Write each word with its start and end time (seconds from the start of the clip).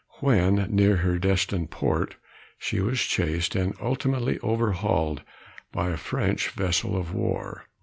When 0.19 0.65
near 0.71 0.95
her 0.95 1.19
destined 1.19 1.69
port, 1.69 2.15
she 2.57 2.79
was 2.81 2.99
chased, 2.99 3.53
and 3.55 3.75
ultimately 3.79 4.39
overhauled, 4.39 5.21
by 5.71 5.91
a 5.91 5.95
French 5.97 6.49
vessel 6.49 6.97
of 6.97 7.13
war. 7.13 7.65